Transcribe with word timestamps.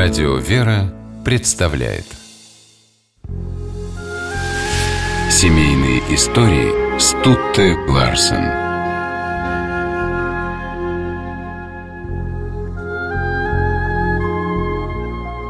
Радио 0.00 0.36
«Вера» 0.36 0.94
представляет. 1.24 2.04
Семейные 5.28 5.98
истории 6.14 7.00
Стутте 7.00 7.74
Ларсен. 7.88 8.44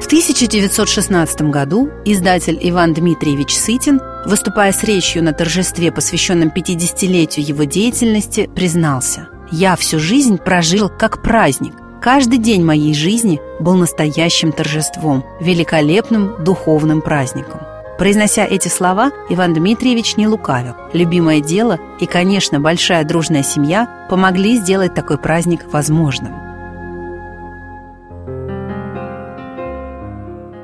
В 0.00 0.06
1916 0.06 1.42
году 1.42 1.90
издатель 2.06 2.58
Иван 2.62 2.94
Дмитриевич 2.94 3.54
Сытин, 3.54 4.00
выступая 4.24 4.72
с 4.72 4.82
речью 4.84 5.22
на 5.22 5.34
торжестве, 5.34 5.92
посвященном 5.92 6.48
50-летию 6.48 7.46
его 7.46 7.64
деятельности, 7.64 8.48
признался 8.56 9.28
«Я 9.52 9.76
всю 9.76 9.98
жизнь 9.98 10.38
прожил 10.38 10.88
как 10.88 11.22
праздник, 11.22 11.74
Каждый 12.00 12.38
день 12.38 12.64
моей 12.64 12.94
жизни 12.94 13.42
был 13.60 13.74
настоящим 13.74 14.52
торжеством, 14.52 15.22
великолепным 15.38 16.42
духовным 16.42 17.02
праздником. 17.02 17.60
Произнося 17.98 18.46
эти 18.46 18.68
слова, 18.68 19.10
Иван 19.28 19.52
Дмитриевич 19.52 20.16
не 20.16 20.26
лукавил. 20.26 20.74
Любимое 20.94 21.40
дело 21.40 21.78
и, 22.00 22.06
конечно, 22.06 22.58
большая 22.58 23.04
дружная 23.04 23.42
семья 23.42 24.06
помогли 24.08 24.56
сделать 24.56 24.94
такой 24.94 25.18
праздник 25.18 25.70
возможным. 25.70 26.32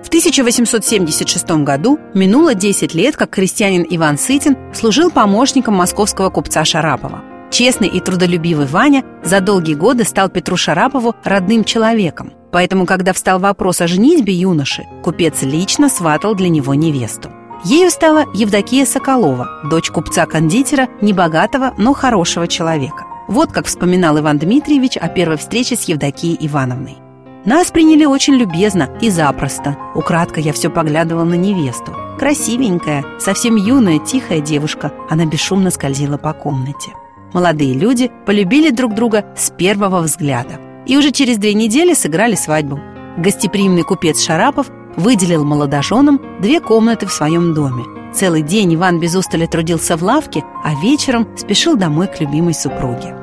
В 0.02 0.08
1876 0.08 1.50
году 1.62 1.98
минуло 2.14 2.54
10 2.54 2.94
лет, 2.94 3.16
как 3.16 3.28
крестьянин 3.28 3.86
Иван 3.90 4.16
Сытин 4.16 4.56
служил 4.72 5.10
помощником 5.10 5.74
московского 5.74 6.30
купца 6.30 6.64
Шарапова. 6.64 7.35
Честный 7.56 7.88
и 7.88 8.00
трудолюбивый 8.00 8.66
Ваня 8.66 9.02
за 9.24 9.40
долгие 9.40 9.72
годы 9.72 10.04
стал 10.04 10.28
Петру 10.28 10.58
Шарапову 10.58 11.14
родным 11.24 11.64
человеком. 11.64 12.34
Поэтому, 12.52 12.84
когда 12.84 13.14
встал 13.14 13.38
вопрос 13.38 13.80
о 13.80 13.86
женитьбе 13.86 14.34
юноши, 14.34 14.84
купец 15.02 15.40
лично 15.40 15.88
сватал 15.88 16.34
для 16.34 16.50
него 16.50 16.74
невесту. 16.74 17.30
Ею 17.64 17.90
стала 17.90 18.26
Евдокия 18.34 18.84
Соколова, 18.84 19.62
дочь 19.70 19.90
купца-кондитера, 19.90 20.88
небогатого, 21.00 21.72
но 21.78 21.94
хорошего 21.94 22.46
человека. 22.46 23.06
Вот 23.26 23.52
как 23.52 23.64
вспоминал 23.64 24.18
Иван 24.18 24.36
Дмитриевич 24.36 24.98
о 24.98 25.08
первой 25.08 25.38
встрече 25.38 25.76
с 25.76 25.84
Евдокией 25.84 26.36
Ивановной. 26.46 26.98
Нас 27.46 27.70
приняли 27.70 28.04
очень 28.04 28.34
любезно 28.34 28.90
и 29.00 29.08
запросто. 29.08 29.78
Украдко 29.94 30.40
я 30.40 30.52
все 30.52 30.68
поглядывала 30.68 31.24
на 31.24 31.36
невесту. 31.36 31.96
Красивенькая, 32.18 33.02
совсем 33.18 33.56
юная, 33.56 33.98
тихая 33.98 34.40
девушка. 34.40 34.92
Она 35.08 35.24
бесшумно 35.24 35.70
скользила 35.70 36.18
по 36.18 36.34
комнате. 36.34 36.92
Молодые 37.36 37.74
люди 37.74 38.10
полюбили 38.24 38.70
друг 38.70 38.94
друга 38.94 39.26
с 39.36 39.50
первого 39.50 40.00
взгляда 40.00 40.58
и 40.86 40.96
уже 40.96 41.10
через 41.10 41.36
две 41.36 41.52
недели 41.52 41.92
сыграли 41.92 42.34
свадьбу. 42.34 42.80
Гостеприимный 43.18 43.82
купец 43.82 44.24
Шарапов 44.24 44.70
выделил 44.96 45.44
молодоженам 45.44 46.18
две 46.40 46.60
комнаты 46.60 47.04
в 47.04 47.12
своем 47.12 47.52
доме. 47.52 47.84
Целый 48.14 48.40
день 48.40 48.74
Иван 48.74 49.00
без 49.00 49.14
устали 49.14 49.44
трудился 49.44 49.98
в 49.98 50.02
лавке, 50.02 50.44
а 50.64 50.80
вечером 50.80 51.28
спешил 51.36 51.76
домой 51.76 52.06
к 52.06 52.22
любимой 52.22 52.54
супруге. 52.54 53.14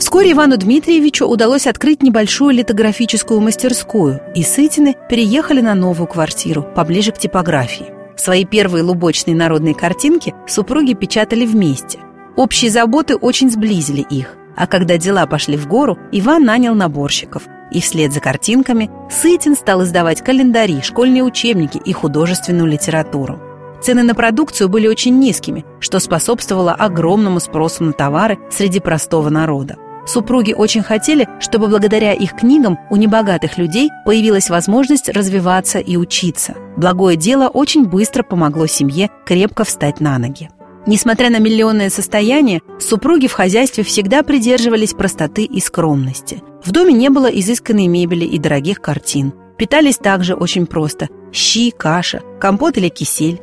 Вскоре 0.00 0.32
Ивану 0.32 0.56
Дмитриевичу 0.56 1.24
удалось 1.24 1.68
открыть 1.68 2.02
небольшую 2.02 2.52
литографическую 2.52 3.40
мастерскую, 3.40 4.20
и 4.34 4.42
Сытины 4.42 4.96
переехали 5.08 5.60
на 5.60 5.76
новую 5.76 6.08
квартиру, 6.08 6.66
поближе 6.74 7.12
к 7.12 7.18
типографии. 7.18 7.96
Свои 8.18 8.44
первые 8.44 8.82
лубочные 8.82 9.36
народные 9.36 9.74
картинки 9.74 10.34
супруги 10.46 10.92
печатали 10.92 11.46
вместе. 11.46 12.00
Общие 12.36 12.70
заботы 12.70 13.16
очень 13.16 13.50
сблизили 13.50 14.00
их. 14.10 14.36
А 14.56 14.66
когда 14.66 14.98
дела 14.98 15.26
пошли 15.26 15.56
в 15.56 15.68
гору, 15.68 15.96
Иван 16.10 16.44
нанял 16.44 16.74
наборщиков. 16.74 17.44
И 17.70 17.80
вслед 17.80 18.12
за 18.12 18.20
картинками 18.20 18.90
Сытин 19.08 19.54
стал 19.54 19.84
издавать 19.84 20.22
календари, 20.22 20.80
школьные 20.82 21.22
учебники 21.22 21.78
и 21.78 21.92
художественную 21.92 22.66
литературу. 22.66 23.40
Цены 23.80 24.02
на 24.02 24.14
продукцию 24.14 24.68
были 24.68 24.88
очень 24.88 25.16
низкими, 25.18 25.64
что 25.78 26.00
способствовало 26.00 26.72
огромному 26.72 27.38
спросу 27.38 27.84
на 27.84 27.92
товары 27.92 28.38
среди 28.50 28.80
простого 28.80 29.28
народа. 29.28 29.76
Супруги 30.06 30.54
очень 30.54 30.82
хотели, 30.82 31.28
чтобы 31.38 31.68
благодаря 31.68 32.14
их 32.14 32.34
книгам 32.34 32.78
у 32.90 32.96
небогатых 32.96 33.58
людей 33.58 33.90
появилась 34.04 34.50
возможность 34.50 35.08
развиваться 35.08 35.78
и 35.78 35.96
учиться. 35.96 36.54
Благое 36.78 37.16
дело 37.16 37.48
очень 37.48 37.86
быстро 37.86 38.22
помогло 38.22 38.68
семье 38.68 39.10
крепко 39.26 39.64
встать 39.64 40.00
на 40.00 40.16
ноги. 40.16 40.48
Несмотря 40.86 41.28
на 41.28 41.40
миллионное 41.40 41.90
состояние, 41.90 42.62
супруги 42.78 43.26
в 43.26 43.32
хозяйстве 43.32 43.82
всегда 43.82 44.22
придерживались 44.22 44.94
простоты 44.94 45.42
и 45.42 45.60
скромности. 45.60 46.40
В 46.64 46.70
доме 46.70 46.94
не 46.94 47.10
было 47.10 47.26
изысканной 47.26 47.88
мебели 47.88 48.24
и 48.24 48.38
дорогих 48.38 48.80
картин. 48.80 49.34
Питались 49.58 49.98
также 49.98 50.34
очень 50.34 50.66
просто– 50.66 51.08
щи, 51.32 51.72
каша, 51.72 52.22
компот 52.40 52.78
или 52.78 52.88
кисель. 52.88 53.40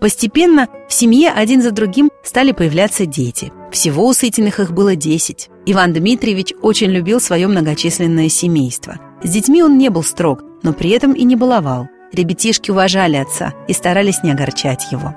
Постепенно 0.00 0.68
в 0.88 0.92
семье 0.92 1.32
один 1.32 1.62
за 1.62 1.72
другим 1.72 2.08
стали 2.22 2.52
появляться 2.52 3.04
дети. 3.04 3.52
Всего 3.72 4.06
у 4.06 4.12
Сытиных 4.12 4.60
их 4.60 4.72
было 4.72 4.94
десять. 4.94 5.50
Иван 5.66 5.92
Дмитриевич 5.92 6.54
очень 6.62 6.90
любил 6.90 7.20
свое 7.20 7.48
многочисленное 7.48 8.28
семейство. 8.28 9.00
С 9.24 9.30
детьми 9.30 9.60
он 9.60 9.76
не 9.76 9.88
был 9.88 10.04
строг, 10.04 10.44
но 10.62 10.72
при 10.72 10.90
этом 10.90 11.14
и 11.14 11.24
не 11.24 11.34
баловал. 11.34 11.88
Ребятишки 12.16 12.70
уважали 12.70 13.16
отца 13.16 13.52
и 13.68 13.74
старались 13.74 14.22
не 14.22 14.32
огорчать 14.32 14.90
его. 14.90 15.14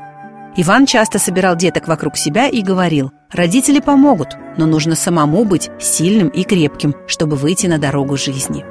Иван 0.57 0.85
часто 0.85 1.17
собирал 1.17 1.55
деток 1.55 1.87
вокруг 1.87 2.17
себя 2.17 2.49
и 2.49 2.61
говорил, 2.61 3.13
родители 3.31 3.79
помогут, 3.79 4.35
но 4.57 4.65
нужно 4.65 4.95
самому 4.95 5.45
быть 5.45 5.69
сильным 5.79 6.27
и 6.27 6.43
крепким, 6.43 6.93
чтобы 7.07 7.37
выйти 7.37 7.67
на 7.67 7.77
дорогу 7.77 8.17
жизни. 8.17 8.65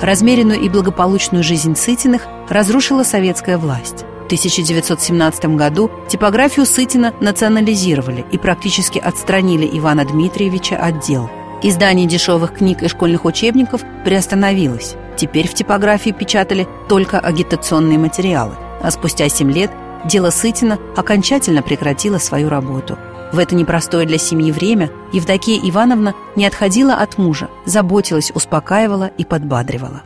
Размеренную 0.00 0.60
и 0.60 0.70
благополучную 0.70 1.44
жизнь 1.44 1.76
Сытиных 1.76 2.26
разрушила 2.48 3.02
советская 3.02 3.58
власть. 3.58 4.06
В 4.24 4.26
1917 4.26 5.44
году 5.54 5.90
типографию 6.08 6.64
Сытина 6.64 7.12
национализировали 7.20 8.24
и 8.32 8.38
практически 8.38 8.98
отстранили 8.98 9.68
Ивана 9.70 10.06
Дмитриевича 10.06 10.76
от 10.76 11.00
дел. 11.00 11.28
Издание 11.62 12.06
дешевых 12.06 12.54
книг 12.54 12.82
и 12.82 12.88
школьных 12.88 13.26
учебников 13.26 13.82
приостановилось. 14.02 14.94
Теперь 15.18 15.46
в 15.46 15.52
типографии 15.52 16.08
печатали 16.08 16.66
только 16.88 17.18
агитационные 17.20 17.98
материалы. 17.98 18.54
А 18.82 18.90
спустя 18.90 19.28
7 19.28 19.52
лет 19.52 19.70
дело 20.06 20.30
Сытина 20.30 20.78
окончательно 20.96 21.60
прекратило 21.60 22.16
свою 22.16 22.48
работу. 22.48 22.96
В 23.30 23.38
это 23.38 23.54
непростое 23.54 24.06
для 24.06 24.16
семьи 24.16 24.52
время 24.52 24.90
Евдокия 25.12 25.60
Ивановна 25.68 26.14
не 26.34 26.46
отходила 26.46 26.94
от 26.94 27.18
мужа, 27.18 27.50
заботилась, 27.66 28.32
успокаивала 28.34 29.10
и 29.18 29.24
подбадривала. 29.26 30.02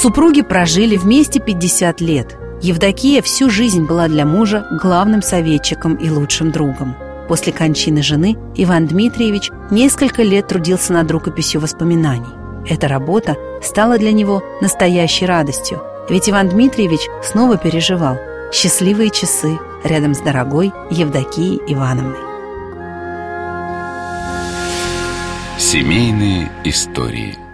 Супруги 0.00 0.42
прожили 0.42 0.96
вместе 0.96 1.40
50 1.40 2.00
лет. 2.00 2.36
Евдокия 2.62 3.20
всю 3.20 3.50
жизнь 3.50 3.84
была 3.84 4.06
для 4.06 4.24
мужа 4.24 4.64
главным 4.80 5.22
советчиком 5.22 5.96
и 5.96 6.08
лучшим 6.08 6.52
другом. 6.52 6.94
После 7.26 7.52
кончины 7.52 8.00
жены 8.00 8.36
Иван 8.54 8.86
Дмитриевич 8.86 9.50
несколько 9.72 10.22
лет 10.22 10.46
трудился 10.46 10.92
над 10.92 11.10
рукописью 11.10 11.60
воспоминаний. 11.60 12.28
Эта 12.68 12.86
работа 12.86 13.36
стала 13.60 13.98
для 13.98 14.12
него 14.12 14.40
настоящей 14.60 15.26
радостью, 15.26 15.82
ведь 16.08 16.30
Иван 16.30 16.48
Дмитриевич 16.48 17.00
снова 17.24 17.56
переживал 17.56 18.18
счастливые 18.52 19.10
часы 19.10 19.58
рядом 19.82 20.14
с 20.14 20.20
дорогой 20.20 20.72
Евдокией 20.92 21.60
Ивановной. 21.66 22.20
Семейные 25.58 26.52
истории– 26.62 27.36